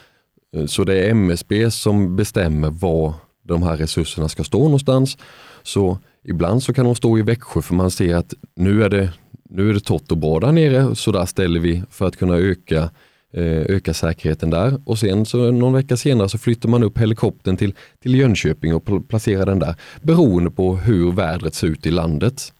eh, 0.56 0.66
så 0.66 0.84
det 0.84 0.96
är 0.96 1.10
MSB 1.10 1.72
som 1.72 2.16
bestämmer 2.16 2.70
var 2.70 3.14
de 3.44 3.64
här 3.64 3.78
resurserna 3.78 4.30
ska 4.30 4.44
stå 4.44 4.64
någonstans. 4.64 5.18
Så 5.64 5.98
Ibland 6.24 6.64
så 6.64 6.74
kan 6.74 6.86
de 6.86 6.96
stå 6.96 7.18
i 7.18 7.22
Växjö 7.22 7.62
för 7.62 7.76
man 7.76 7.92
ser 7.92 8.16
att 8.16 8.34
nu 8.56 8.84
är 8.84 8.90
det, 8.90 9.10
nu 9.50 9.70
är 9.70 9.74
det 9.74 9.80
torrt 9.80 10.12
och 10.12 10.18
bra 10.18 10.40
där 10.40 10.52
nere 10.52 10.96
så 10.96 11.12
där 11.12 11.26
ställer 11.26 11.60
vi 11.60 11.84
för 11.90 12.08
att 12.08 12.18
kunna 12.18 12.36
öka, 12.36 12.90
eh, 13.34 13.44
öka 13.44 13.94
säkerheten 13.94 14.50
där. 14.50 14.82
Och 14.86 15.00
sen 15.00 15.26
så 15.26 15.52
någon 15.52 15.74
vecka 15.74 15.98
senare 15.98 16.30
så 16.30 16.38
flyttar 16.38 16.70
man 16.70 16.84
upp 16.84 16.98
helikoptern 16.98 17.58
till, 17.58 17.74
till 18.02 18.16
Jönköping 18.16 18.76
och 18.76 19.10
placerar 19.10 19.46
den 19.46 19.60
där 19.60 19.76
beroende 20.02 20.52
på 20.52 20.76
hur 20.76 21.12
vädret 21.12 21.56
ser 21.56 21.68
ut 21.68 21.86
i 21.86 21.92
landet. 21.92 22.54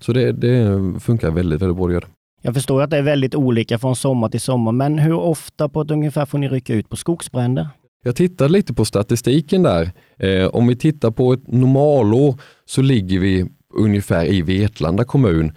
Så 0.00 0.12
det, 0.12 0.32
det 0.32 0.80
funkar 1.00 1.30
väldigt, 1.30 1.62
väldigt 1.62 1.76
bra 1.76 1.86
att 1.86 1.92
göra. 1.92 2.06
Jag 2.42 2.54
förstår 2.54 2.82
att 2.82 2.90
det 2.90 2.98
är 2.98 3.02
väldigt 3.02 3.34
olika 3.34 3.78
från 3.78 3.96
sommar 3.96 4.28
till 4.28 4.40
sommar, 4.40 4.72
men 4.72 4.98
hur 4.98 5.14
ofta 5.14 5.68
på 5.68 5.80
ett 5.80 5.90
ungefär 5.90 6.26
får 6.26 6.38
ni 6.38 6.48
rycka 6.48 6.74
ut 6.74 6.88
på 6.88 6.96
skogsbränder? 6.96 7.68
Jag 8.02 8.16
tittade 8.16 8.52
lite 8.52 8.74
på 8.74 8.84
statistiken 8.84 9.62
där. 9.62 9.92
Eh, 10.16 10.46
om 10.46 10.66
vi 10.66 10.76
tittar 10.76 11.10
på 11.10 11.32
ett 11.32 11.46
normalår 11.46 12.40
så 12.64 12.82
ligger 12.82 13.18
vi 13.18 13.46
ungefär 13.74 14.24
i 14.24 14.42
Vetlanda 14.42 15.04
kommun 15.04 15.52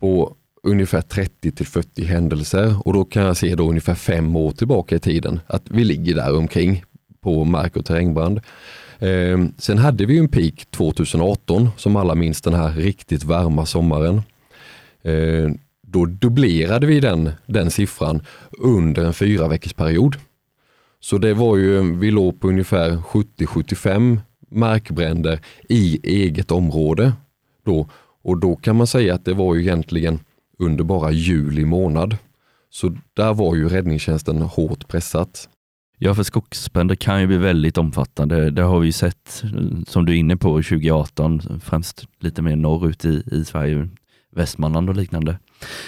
på 0.00 0.34
ungefär 0.62 1.00
30 1.00 1.52
till 1.52 1.66
40 1.66 2.04
händelser 2.04 2.86
och 2.86 2.92
då 2.92 3.04
kan 3.04 3.22
jag 3.22 3.36
se 3.36 3.54
då 3.54 3.68
ungefär 3.68 3.94
fem 3.94 4.36
år 4.36 4.50
tillbaka 4.50 4.96
i 4.96 4.98
tiden 4.98 5.40
att 5.46 5.62
vi 5.70 5.84
ligger 5.84 6.14
där 6.14 6.36
omkring 6.36 6.84
på 7.20 7.44
mark 7.44 7.76
och 7.76 7.84
terrängbrand. 7.86 8.40
Eh, 8.98 9.38
sen 9.58 9.78
hade 9.78 10.06
vi 10.06 10.18
en 10.18 10.28
peak 10.28 10.66
2018 10.70 11.68
som 11.76 11.96
alla 11.96 12.14
minns 12.14 12.42
den 12.42 12.54
här 12.54 12.72
riktigt 12.72 13.24
varma 13.24 13.66
sommaren. 13.66 14.22
Eh, 15.02 15.50
då 15.86 16.06
dubblerade 16.06 16.86
vi 16.86 17.00
den, 17.00 17.30
den 17.46 17.70
siffran 17.70 18.22
under 18.58 19.04
en 19.04 19.14
fyra 19.14 19.48
veckors 19.48 19.72
period. 19.72 20.16
Så 21.00 21.18
det 21.18 21.34
var 21.34 21.56
ju, 21.56 21.96
vi 21.96 22.10
låg 22.10 22.40
på 22.40 22.48
ungefär 22.48 22.96
70-75 22.96 24.18
markbränder 24.50 25.40
i 25.68 26.00
eget 26.02 26.50
område. 26.50 27.12
Då. 27.64 27.88
Och 28.22 28.38
då 28.38 28.56
kan 28.56 28.76
man 28.76 28.86
säga 28.86 29.14
att 29.14 29.24
det 29.24 29.34
var 29.34 29.54
ju 29.54 29.60
egentligen 29.60 30.20
under 30.58 30.84
bara 30.84 31.10
juli 31.10 31.64
månad. 31.64 32.16
Så 32.70 32.96
där 33.14 33.34
var 33.34 33.54
ju 33.54 33.68
räddningstjänsten 33.68 34.42
hårt 34.42 34.88
pressat. 34.88 35.48
Ja, 35.98 36.14
för 36.14 36.22
skogsbränder 36.22 36.94
kan 36.94 37.20
ju 37.20 37.26
bli 37.26 37.36
väldigt 37.36 37.78
omfattande. 37.78 38.50
Det 38.50 38.62
har 38.62 38.80
vi 38.80 38.86
ju 38.86 38.92
sett, 38.92 39.44
eh, 39.44 39.82
som 39.86 40.04
du 40.04 40.12
är 40.12 40.16
inne 40.16 40.36
på, 40.36 40.48
2018, 40.48 41.60
främst 41.60 42.06
lite 42.20 42.42
mer 42.42 42.56
norrut 42.56 43.04
i, 43.04 43.22
i 43.32 43.44
Sverige, 43.44 43.88
Västmanland 44.36 44.88
och 44.88 44.96
liknande. 44.96 45.38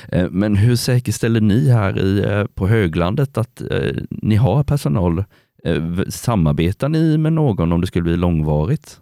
Eh, 0.09 0.31
men 0.31 0.57
hur 0.57 0.77
säkerställer 0.77 1.41
ni 1.41 1.71
här 1.71 1.99
i, 1.99 2.25
eh, 2.25 2.45
på 2.45 2.69
höglandet 2.69 3.39
att 3.39 3.61
eh, 3.61 3.97
ni 4.11 4.37
har 4.37 4.65
personal? 4.65 5.25
Eh, 5.65 5.85
samarbetar 6.09 6.89
ni 6.89 7.19
med 7.19 7.33
någon 7.33 7.73
om 7.73 7.81
det 7.81 7.87
skulle 7.87 8.03
bli 8.03 8.17
långvarigt? 8.17 9.01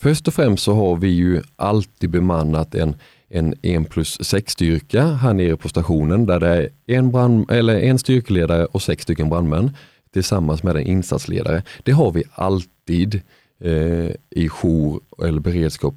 Först 0.00 0.28
och 0.28 0.34
främst 0.34 0.62
så 0.62 0.74
har 0.74 0.96
vi 0.96 1.08
ju 1.08 1.42
alltid 1.56 2.10
bemannat 2.10 2.74
en, 2.74 2.94
en 3.28 3.54
1 3.62 3.90
plus 3.90 4.18
6 4.24 4.52
styrka 4.52 5.06
här 5.06 5.34
nere 5.34 5.56
på 5.56 5.68
stationen 5.68 6.26
där 6.26 6.40
det 6.40 6.56
är 6.56 6.70
en, 6.86 7.10
brand, 7.10 7.50
eller 7.50 7.80
en 7.80 7.98
styrkeledare 7.98 8.64
och 8.64 8.82
sex 8.82 9.02
stycken 9.02 9.28
brandmän 9.28 9.76
tillsammans 10.12 10.62
med 10.62 10.76
en 10.76 10.86
insatsledare. 10.86 11.62
Det 11.82 11.92
har 11.92 12.12
vi 12.12 12.22
alltid 12.34 13.20
eh, 13.60 14.10
i 14.30 14.48
jour 14.48 15.00
eller 15.24 15.40
beredskap 15.40 15.94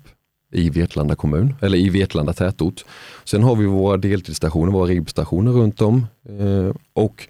i 0.54 0.70
Vetlanda 0.70 1.16
kommun, 1.16 1.56
eller 1.62 1.78
i 1.78 1.90
Vetlanda 1.90 2.34
tätort. 2.34 2.86
Sen 3.24 3.44
har 3.44 3.56
vi 3.56 3.66
våra 3.66 3.98
deltidsstationer, 3.98 4.72
våra 4.72 4.88
ribbstationer 4.88 5.52
runt 5.52 5.82
om. 5.82 6.06
Eh, 6.30 6.76
och 6.94 7.28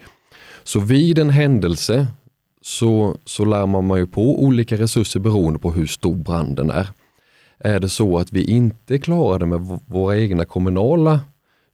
så 0.63 0.79
vid 0.79 1.19
en 1.19 1.29
händelse 1.29 2.07
så, 2.61 3.17
så 3.25 3.45
larmar 3.45 3.81
man 3.81 3.99
ju 3.99 4.07
på 4.07 4.43
olika 4.43 4.77
resurser 4.77 5.19
beroende 5.19 5.59
på 5.59 5.71
hur 5.71 5.87
stor 5.87 6.15
branden 6.15 6.69
är. 6.69 6.87
Är 7.59 7.79
det 7.79 7.89
så 7.89 8.17
att 8.17 8.31
vi 8.31 8.43
inte 8.43 8.99
klarar 8.99 9.39
det 9.39 9.45
med 9.45 9.79
våra 9.87 10.17
egna 10.17 10.45
kommunala 10.45 11.19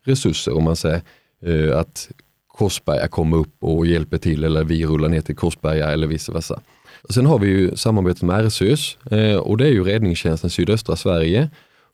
resurser, 0.06 0.58
om 0.58 0.63
man 0.63 0.75
säger 0.75 1.01
eh, 1.46 1.79
att 1.79 2.10
Korsberga 2.48 3.08
kommer 3.08 3.38
upp 3.38 3.63
och 3.63 3.88
hjälper 3.88 4.18
till 4.18 4.44
eller 4.44 4.63
vi 4.63 4.86
rullar 4.86 5.10
ner 5.10 5.22
till 5.22 5.36
Korsberga 5.36 5.91
eller 5.91 6.08
vice 6.08 6.32
versa. 6.32 6.62
Sen 7.10 7.25
har 7.25 7.39
vi 7.39 7.48
ju 7.48 7.75
samarbetet 7.75 8.24
med 8.24 8.46
RSÖs 8.46 8.98
eh, 9.12 9.36
och 9.36 9.58
det 9.58 9.65
är 9.65 9.72
ju 9.72 9.84
räddningstjänsten 9.84 10.50
sydöstra 10.50 10.96
Sverige. 10.96 11.50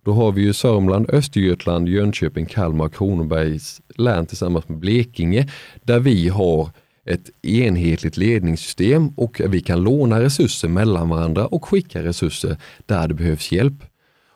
Då 0.06 0.14
har 0.14 0.32
vi 0.32 0.42
ju 0.42 0.54
Sörmland, 0.54 1.10
Östergötland, 1.10 1.90
Jönköping, 1.90 2.46
Kalmar, 2.46 2.90
Kronobergs 2.90 3.82
län 3.96 4.26
tillsammans 4.26 4.70
med 4.70 4.78
Blekinge 4.78 5.50
där 5.84 6.00
vi 6.00 6.30
har 6.30 6.70
ett 7.06 7.46
enhetligt 7.46 8.18
ledningssystem 8.18 9.10
och 9.10 9.42
vi 9.48 9.62
kan 9.62 9.84
låna 9.84 10.22
resurser 10.22 10.68
mellan 10.68 11.10
varandra 11.10 11.48
och 11.48 11.66
skicka 11.66 12.04
resurser 12.04 12.58
där 12.86 13.08
det 13.08 13.14
behövs 13.14 13.52
hjälp. 13.52 13.84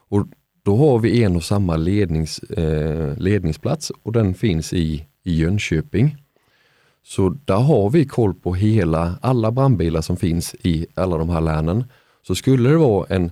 Och 0.10 0.28
då 0.64 0.78
har 0.78 1.00
vi 1.00 1.24
en 1.24 1.36
och 1.36 1.44
samma 1.44 1.78
lednings, 1.78 2.40
eh, 2.40 3.18
ledningsplats 3.18 3.92
och 4.04 4.12
den 4.12 4.34
finns 4.34 4.74
i, 4.74 5.06
i 5.24 5.36
Jönköping. 5.36 6.16
Så 7.10 7.38
där 7.46 7.56
har 7.58 7.90
vi 7.90 8.06
koll 8.06 8.34
på 8.34 8.54
hela, 8.54 9.20
alla 9.22 9.52
brandbilar 9.52 10.02
som 10.02 10.18
finns 10.18 10.56
i 10.62 10.86
alla 10.94 11.18
de 11.18 11.30
här 11.30 11.42
länen. 11.42 11.84
Så 12.28 12.36
skulle 12.36 12.70
det 12.70 12.78
vara 12.78 13.06
en 13.10 13.32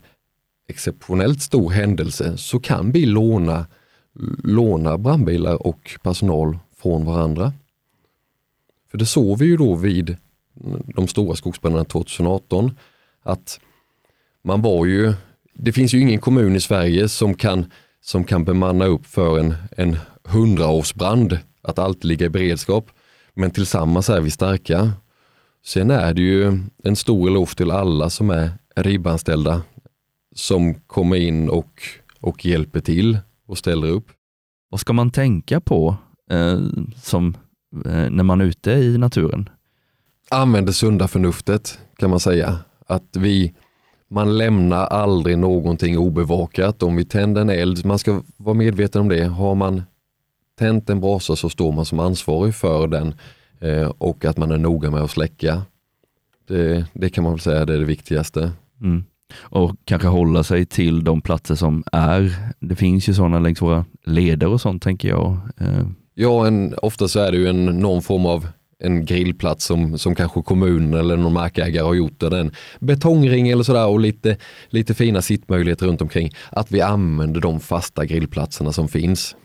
exceptionellt 0.67 1.41
stor 1.41 1.69
händelse 1.69 2.37
så 2.37 2.59
kan 2.59 2.91
vi 2.91 3.05
låna, 3.05 3.65
låna 4.43 4.97
brandbilar 4.97 5.67
och 5.67 5.99
personal 6.03 6.59
från 6.77 7.05
varandra. 7.05 7.53
För 8.91 8.97
det 8.97 9.05
såg 9.05 9.37
vi 9.37 9.45
ju 9.45 9.57
då 9.57 9.75
vid 9.75 10.17
de 10.95 11.07
stora 11.07 11.35
skogsbränderna 11.35 11.85
2018 11.85 12.77
att 13.23 13.59
man 14.43 14.61
var 14.61 14.85
ju, 14.85 15.13
det 15.53 15.71
finns 15.71 15.93
ju 15.93 15.99
ingen 16.01 16.19
kommun 16.19 16.55
i 16.55 16.61
Sverige 16.61 17.09
som 17.09 17.33
kan, 17.33 17.71
som 18.01 18.23
kan 18.23 18.43
bemanna 18.43 18.85
upp 18.85 19.05
för 19.05 19.39
en, 19.39 19.55
en 19.77 19.97
hundraårsbrand, 20.23 21.39
att 21.61 21.79
alltid 21.79 22.05
ligga 22.05 22.25
i 22.25 22.29
beredskap. 22.29 22.91
Men 23.39 23.51
tillsammans 23.51 24.09
är 24.09 24.21
vi 24.21 24.31
starka. 24.31 24.91
Sen 25.65 25.91
är 25.91 26.13
det 26.13 26.21
ju 26.21 26.59
en 26.83 26.95
stor 26.95 27.29
eloge 27.29 27.55
till 27.55 27.71
alla 27.71 28.09
som 28.09 28.29
är 28.29 28.51
ribbanställda 28.75 29.61
som 30.35 30.73
kommer 30.73 31.15
in 31.15 31.49
och, 31.49 31.81
och 32.21 32.45
hjälper 32.45 32.79
till 32.79 33.17
och 33.47 33.57
ställer 33.57 33.87
upp. 33.87 34.07
Vad 34.69 34.79
ska 34.79 34.93
man 34.93 35.11
tänka 35.11 35.59
på 35.59 35.95
eh, 36.31 36.59
som, 36.95 37.37
eh, 37.85 38.09
när 38.09 38.23
man 38.23 38.41
är 38.41 38.45
ute 38.45 38.71
i 38.71 38.97
naturen? 38.97 39.49
Använder 40.29 40.71
sunda 40.71 41.07
förnuftet 41.07 41.79
kan 41.97 42.09
man 42.09 42.19
säga. 42.19 42.57
Att 42.87 43.15
vi, 43.17 43.53
man 44.09 44.37
lämnar 44.37 44.85
aldrig 44.85 45.37
någonting 45.37 45.97
obevakat. 45.97 46.83
Om 46.83 46.95
vi 46.95 47.05
tänder 47.05 47.41
en 47.41 47.49
eld, 47.49 47.85
man 47.85 47.99
ska 47.99 48.21
vara 48.37 48.55
medveten 48.55 49.01
om 49.01 49.09
det. 49.09 49.23
Har 49.23 49.55
man 49.55 49.83
tänt 50.59 50.89
en 50.89 50.99
brasa 50.99 51.35
så 51.35 51.49
står 51.49 51.71
man 51.71 51.85
som 51.85 51.99
ansvarig 51.99 52.55
för 52.55 52.87
den 52.87 53.13
eh, 53.59 53.87
och 53.97 54.25
att 54.25 54.37
man 54.37 54.51
är 54.51 54.57
noga 54.57 54.91
med 54.91 55.01
att 55.01 55.11
släcka. 55.11 55.61
Det, 56.47 56.85
det 56.93 57.09
kan 57.09 57.23
man 57.23 57.33
väl 57.33 57.39
säga 57.39 57.65
det 57.65 57.73
är 57.73 57.79
det 57.79 57.85
viktigaste. 57.85 58.51
Mm. 58.81 59.03
Och 59.39 59.75
kanske 59.85 60.07
hålla 60.07 60.43
sig 60.43 60.65
till 60.65 61.03
de 61.03 61.21
platser 61.21 61.55
som 61.55 61.83
är. 61.91 62.35
Det 62.59 62.75
finns 62.75 63.09
ju 63.09 63.13
sådana 63.13 63.39
längs 63.39 63.61
våra 63.61 63.85
leder 64.05 64.47
och 64.47 64.61
sånt 64.61 64.83
tänker 64.83 65.09
jag. 65.09 65.37
Eh. 65.57 65.87
Ja, 66.13 66.47
en, 66.47 66.75
ofta 66.81 67.07
så 67.07 67.19
är 67.19 67.31
det 67.31 67.37
ju 67.37 67.47
en, 67.47 67.65
någon 67.65 68.01
form 68.01 68.25
av 68.25 68.47
en 68.79 69.05
grillplats 69.05 69.65
som, 69.65 69.97
som 69.97 70.15
kanske 70.15 70.41
kommunen 70.41 70.93
eller 70.93 71.17
någon 71.17 71.33
markägare 71.33 71.85
har 71.85 71.93
gjort. 71.93 72.19
Där 72.19 72.35
en 72.35 72.51
betongring 72.79 73.49
eller 73.49 73.63
sådär 73.63 73.87
och 73.87 73.99
lite, 73.99 74.37
lite 74.69 74.93
fina 74.93 75.21
sittmöjligheter 75.21 75.87
runt 75.87 76.01
omkring. 76.01 76.31
Att 76.49 76.71
vi 76.71 76.81
använder 76.81 77.41
de 77.41 77.59
fasta 77.59 78.05
grillplatserna 78.05 78.71
som 78.71 78.87
finns. 78.87 79.35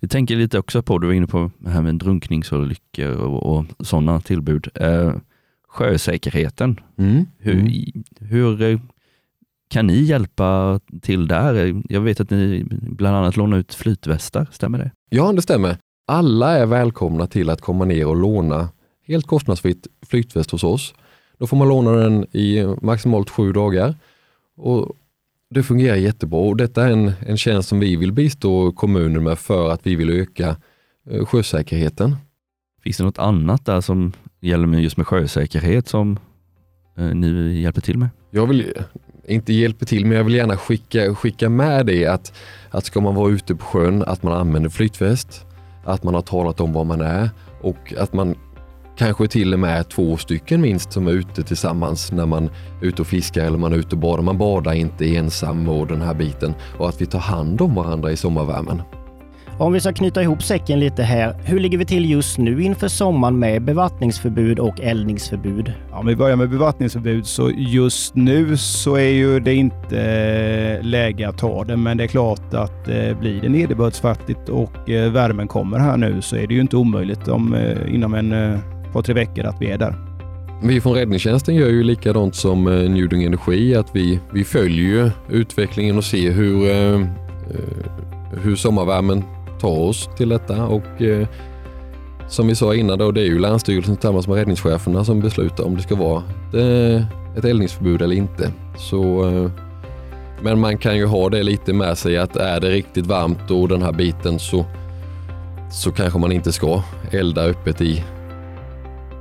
Jag 0.00 0.10
tänker 0.10 0.36
lite 0.36 0.58
också 0.58 0.82
på, 0.82 0.98
du 0.98 1.06
var 1.06 1.14
inne 1.14 1.26
på 1.26 1.50
det 1.58 1.70
här 1.70 1.82
med 1.82 1.94
drunkningsolyckor 1.94 3.10
och, 3.10 3.56
och 3.56 3.64
sådana 3.80 4.20
tillbud. 4.20 4.68
Eh, 4.74 5.12
sjösäkerheten. 5.68 6.80
Mm. 6.96 7.26
Hur, 7.38 7.54
mm. 7.54 8.04
hur 8.20 8.80
kan 9.70 9.86
ni 9.86 10.02
hjälpa 10.02 10.80
till 11.02 11.28
där? 11.28 11.82
Jag 11.88 12.00
vet 12.00 12.20
att 12.20 12.30
ni 12.30 12.64
bland 12.70 13.16
annat 13.16 13.36
lånar 13.36 13.58
ut 13.58 13.74
flytvästar, 13.74 14.46
stämmer 14.52 14.78
det? 14.78 14.90
Ja, 15.10 15.32
det 15.32 15.42
stämmer. 15.42 15.76
Alla 16.06 16.58
är 16.58 16.66
välkomna 16.66 17.26
till 17.26 17.50
att 17.50 17.60
komma 17.60 17.84
ner 17.84 18.06
och 18.06 18.16
låna 18.16 18.68
helt 19.06 19.26
kostnadsfritt 19.26 19.86
flytväst 20.06 20.50
hos 20.50 20.64
oss. 20.64 20.94
Då 21.38 21.46
får 21.46 21.56
man 21.56 21.68
låna 21.68 21.90
den 21.90 22.26
i 22.36 22.66
maximalt 22.82 23.30
sju 23.30 23.52
dagar. 23.52 23.94
Och 24.56 24.96
det 25.50 25.62
fungerar 25.62 25.96
jättebra 25.96 26.40
och 26.40 26.56
detta 26.56 26.84
är 26.84 26.92
en, 26.92 27.12
en 27.26 27.36
tjänst 27.36 27.68
som 27.68 27.80
vi 27.80 27.96
vill 27.96 28.12
bistå 28.12 28.72
kommunen 28.72 29.24
med 29.24 29.38
för 29.38 29.70
att 29.70 29.86
vi 29.86 29.96
vill 29.96 30.10
öka 30.10 30.56
eh, 31.10 31.26
sjösäkerheten. 31.26 32.16
Finns 32.82 32.96
det 32.96 33.04
något 33.04 33.18
annat 33.18 33.66
där 33.66 33.80
som 33.80 34.12
gäller 34.40 34.78
just 34.78 34.96
med 34.96 35.06
sjösäkerhet 35.06 35.88
som 35.88 36.18
eh, 36.96 37.14
ni 37.14 37.60
hjälper 37.60 37.80
till 37.80 37.98
med? 37.98 38.08
Jag 38.30 38.46
vill 38.46 38.72
inte 39.28 39.52
hjälpa 39.52 39.84
till, 39.84 40.06
men 40.06 40.16
jag 40.16 40.24
vill 40.24 40.34
gärna 40.34 40.56
skicka, 40.56 41.14
skicka 41.14 41.48
med 41.48 41.86
det 41.86 42.06
att, 42.06 42.32
att 42.70 42.84
ska 42.84 43.00
man 43.00 43.14
vara 43.14 43.30
ute 43.30 43.54
på 43.54 43.64
sjön, 43.64 44.02
att 44.02 44.22
man 44.22 44.32
använder 44.32 44.70
flytväst, 44.70 45.46
att 45.84 46.02
man 46.02 46.14
har 46.14 46.22
talat 46.22 46.60
om 46.60 46.72
var 46.72 46.84
man 46.84 47.00
är 47.00 47.30
och 47.60 47.94
att 47.98 48.12
man 48.12 48.34
kanske 48.98 49.28
till 49.28 49.54
och 49.54 49.60
med 49.60 49.88
två 49.88 50.16
stycken 50.16 50.60
minst 50.60 50.92
som 50.92 51.06
är 51.06 51.12
ute 51.12 51.42
tillsammans 51.42 52.12
när 52.12 52.26
man 52.26 52.50
är 52.82 52.86
ute 52.86 53.02
och 53.02 53.08
fiskar 53.08 53.44
eller 53.44 53.58
man 53.58 53.72
är 53.72 53.76
ute 53.76 53.94
och 53.94 54.00
badar. 54.00 54.22
Man 54.22 54.38
badar 54.38 54.72
inte 54.72 55.16
ensam 55.16 55.68
och 55.68 55.86
den 55.86 56.02
här 56.02 56.14
biten 56.14 56.54
och 56.78 56.88
att 56.88 57.00
vi 57.00 57.06
tar 57.06 57.18
hand 57.18 57.60
om 57.60 57.74
varandra 57.74 58.12
i 58.12 58.16
sommarvärmen. 58.16 58.82
Om 59.58 59.72
vi 59.72 59.80
ska 59.80 59.92
knyta 59.92 60.22
ihop 60.22 60.42
säcken 60.42 60.80
lite 60.80 61.02
här. 61.02 61.36
Hur 61.44 61.60
ligger 61.60 61.78
vi 61.78 61.84
till 61.84 62.10
just 62.10 62.38
nu 62.38 62.62
inför 62.62 62.88
sommaren 62.88 63.38
med 63.38 63.62
bevattningsförbud 63.62 64.58
och 64.58 64.80
eldningsförbud? 64.80 65.72
Om 65.92 66.06
vi 66.06 66.16
börjar 66.16 66.36
med 66.36 66.50
bevattningsförbud 66.50 67.26
så 67.26 67.50
just 67.50 68.14
nu 68.14 68.56
så 68.56 68.96
är 68.96 69.10
ju 69.10 69.40
det 69.40 69.54
inte 69.54 70.00
eh, 70.00 70.86
läge 70.86 71.28
att 71.28 71.38
ta 71.38 71.64
det. 71.64 71.76
Men 71.76 71.96
det 71.96 72.04
är 72.04 72.08
klart 72.08 72.54
att 72.54 72.88
eh, 72.88 73.18
blir 73.20 73.40
det 73.40 73.48
nederbördsfattigt 73.48 74.48
och 74.48 74.90
eh, 74.90 75.12
värmen 75.12 75.48
kommer 75.48 75.78
här 75.78 75.96
nu 75.96 76.22
så 76.22 76.36
är 76.36 76.46
det 76.46 76.54
ju 76.54 76.60
inte 76.60 76.76
omöjligt 76.76 77.28
om 77.28 77.56
inom 77.88 78.14
en 78.14 78.58
par, 78.92 79.02
tre 79.02 79.14
veckor 79.14 79.44
att 79.44 79.56
vi 79.60 79.70
är 79.70 79.78
där. 79.78 79.94
Vi 80.62 80.80
från 80.80 80.94
räddningstjänsten 80.94 81.54
gör 81.54 81.68
ju 81.68 81.82
likadant 81.82 82.34
som 82.34 82.66
eh, 82.66 82.90
Njuding 82.90 83.24
Energi, 83.24 83.74
att 83.74 83.96
vi, 83.96 84.20
vi 84.32 84.44
följer 84.44 85.12
utvecklingen 85.28 85.96
och 85.96 86.04
ser 86.04 86.32
hur, 86.32 86.70
eh, 86.70 86.94
eh, 86.94 88.40
hur 88.42 88.56
sommarvärmen 88.56 89.24
tar 89.60 89.78
oss 89.78 90.08
till 90.16 90.28
detta 90.28 90.66
och 90.66 91.02
eh, 91.02 91.26
som 92.28 92.46
vi 92.46 92.54
sa 92.54 92.74
innan 92.74 92.98
då, 92.98 93.10
det 93.10 93.20
är 93.20 93.24
ju 93.24 93.38
Länsstyrelsen 93.38 93.96
tillsammans 93.96 94.28
med 94.28 94.36
räddningscheferna 94.36 95.04
som 95.04 95.20
beslutar 95.20 95.64
om 95.64 95.76
det 95.76 95.82
ska 95.82 95.94
vara 95.94 96.22
ett, 96.48 97.04
ett 97.38 97.44
eldningsförbud 97.44 98.02
eller 98.02 98.16
inte. 98.16 98.52
Så, 98.76 99.28
eh, 99.28 99.50
men 100.42 100.60
man 100.60 100.78
kan 100.78 100.96
ju 100.96 101.06
ha 101.06 101.28
det 101.28 101.42
lite 101.42 101.72
med 101.72 101.98
sig 101.98 102.18
att 102.18 102.36
är 102.36 102.60
det 102.60 102.70
riktigt 102.70 103.06
varmt 103.06 103.50
och 103.50 103.68
den 103.68 103.82
här 103.82 103.92
biten 103.92 104.38
så, 104.38 104.66
så 105.72 105.92
kanske 105.92 106.18
man 106.18 106.32
inte 106.32 106.52
ska 106.52 106.82
elda 107.10 107.42
öppet 107.42 107.80
i, 107.80 108.04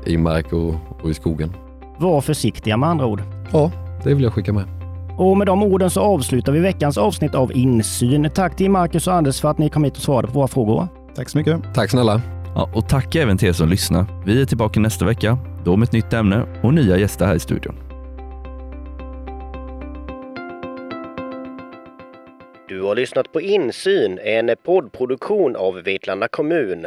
i 0.08 0.18
mark 0.18 0.54
och, 0.54 0.76
och 1.04 1.10
i 1.10 1.14
skogen. 1.14 1.54
Var 1.98 2.22
försiktiga 2.22 2.78
med 2.78 2.90
andra 2.90 3.06
ord. 3.06 3.22
Ja, 3.54 3.72
det 4.04 4.14
vill 4.14 4.24
jag 4.24 4.34
skicka 4.34 4.54
med. 4.54 4.64
Och 5.18 5.38
med 5.38 5.48
de 5.48 5.64
orden 5.64 5.90
så 5.90 6.02
avslutar 6.02 6.52
vi 6.52 6.60
veckans 6.60 6.98
avsnitt 6.98 7.36
av 7.36 7.52
Insyn. 7.58 8.30
Tack 8.36 8.56
till 8.56 8.72
Marcus 8.72 9.08
och 9.08 9.14
Anders 9.14 9.42
för 9.42 9.50
att 9.50 9.58
ni 9.58 9.70
kom 9.70 9.84
hit 9.84 9.98
och 9.98 10.04
svarade 10.04 10.28
på 10.28 10.34
våra 10.34 10.48
frågor. 10.48 10.88
Tack 11.16 11.30
så 11.30 11.38
mycket. 11.38 11.74
Tack 11.76 11.92
snälla. 11.92 12.22
Ja, 12.56 12.70
och 12.74 12.90
tack 12.90 13.16
även 13.16 13.38
till 13.38 13.48
er 13.48 13.54
som 13.54 13.70
lyssnar. 13.70 14.06
Vi 14.26 14.42
är 14.42 14.46
tillbaka 14.46 14.80
nästa 14.80 15.06
vecka, 15.06 15.38
då 15.66 15.78
med 15.78 15.86
ett 15.88 15.94
nytt 15.94 16.14
ämne 16.14 16.46
och 16.64 16.74
nya 16.74 16.98
gäster 16.98 17.26
här 17.26 17.36
i 17.36 17.40
studion. 17.40 17.76
Du 22.68 22.82
har 22.82 22.96
lyssnat 22.96 23.32
på 23.32 23.42
Insyn, 23.42 24.20
en 24.24 24.52
poddproduktion 24.66 25.56
av 25.56 25.76
Vetlanda 25.76 26.28
kommun. 26.28 26.86